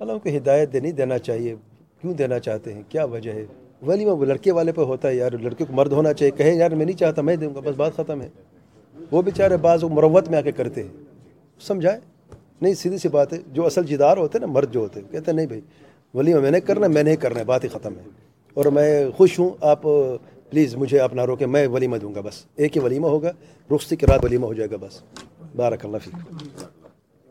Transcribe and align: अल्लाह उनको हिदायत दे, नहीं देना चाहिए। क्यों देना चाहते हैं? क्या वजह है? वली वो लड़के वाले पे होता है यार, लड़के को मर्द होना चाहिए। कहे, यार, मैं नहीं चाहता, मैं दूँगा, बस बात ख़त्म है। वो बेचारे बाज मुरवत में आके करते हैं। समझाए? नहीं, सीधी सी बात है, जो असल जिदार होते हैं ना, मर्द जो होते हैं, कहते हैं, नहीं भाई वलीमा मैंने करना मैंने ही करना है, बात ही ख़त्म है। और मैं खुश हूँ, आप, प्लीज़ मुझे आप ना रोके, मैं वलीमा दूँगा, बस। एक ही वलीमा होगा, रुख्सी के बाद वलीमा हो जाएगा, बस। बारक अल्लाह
अल्लाह 0.00 0.16
उनको 0.16 0.30
हिदायत 0.30 0.68
दे, 0.68 0.80
नहीं 0.80 0.92
देना 0.92 1.18
चाहिए। 1.18 1.54
क्यों 2.00 2.16
देना 2.16 2.38
चाहते 2.38 2.70
हैं? 2.70 2.86
क्या 2.90 3.04
वजह 3.04 3.32
है? 3.32 3.48
वली 3.84 4.04
वो 4.04 4.24
लड़के 4.24 4.50
वाले 4.50 4.72
पे 4.72 4.82
होता 4.82 5.08
है 5.08 5.16
यार, 5.16 5.40
लड़के 5.40 5.64
को 5.64 5.74
मर्द 5.74 5.92
होना 5.92 6.12
चाहिए। 6.12 6.32
कहे, 6.32 6.56
यार, 6.56 6.74
मैं 6.74 6.86
नहीं 6.86 6.96
चाहता, 6.96 7.22
मैं 7.22 7.38
दूँगा, 7.40 7.60
बस 7.60 7.76
बात 7.76 7.94
ख़त्म 7.94 8.20
है। 8.20 8.32
वो 9.12 9.22
बेचारे 9.22 9.56
बाज 9.56 9.84
मुरवत 9.84 10.28
में 10.28 10.38
आके 10.38 10.52
करते 10.52 10.80
हैं। 10.80 10.92
समझाए? 11.60 12.00
नहीं, 12.62 12.74
सीधी 12.74 12.98
सी 12.98 13.08
बात 13.08 13.32
है, 13.32 13.42
जो 13.52 13.62
असल 13.62 13.84
जिदार 13.84 14.18
होते 14.18 14.38
हैं 14.38 14.46
ना, 14.46 14.52
मर्द 14.52 14.70
जो 14.70 14.80
होते 14.80 15.00
हैं, 15.00 15.08
कहते 15.08 15.30
हैं, 15.30 15.36
नहीं 15.36 15.46
भाई 15.46 15.62
वलीमा 16.14 16.40
मैंने 16.40 16.60
करना 16.60 16.88
मैंने 16.88 17.10
ही 17.10 17.16
करना 17.16 17.38
है, 17.38 17.44
बात 17.44 17.64
ही 17.64 17.68
ख़त्म 17.68 17.92
है। 17.92 18.04
और 18.56 18.70
मैं 18.70 19.12
खुश 19.12 19.38
हूँ, 19.38 19.56
आप, 19.64 19.82
प्लीज़ 20.50 20.76
मुझे 20.76 20.98
आप 20.98 21.14
ना 21.14 21.24
रोके, 21.24 21.46
मैं 21.46 21.66
वलीमा 21.66 21.98
दूँगा, 21.98 22.20
बस। 22.20 22.46
एक 22.60 22.72
ही 22.74 22.80
वलीमा 22.80 23.08
होगा, 23.08 23.34
रुख्सी 23.70 23.96
के 23.96 24.06
बाद 24.06 24.24
वलीमा 24.24 24.46
हो 24.46 24.54
जाएगा, 24.54 24.76
बस। 24.76 25.02
बारक 25.56 25.84
अल्लाह 25.84 26.00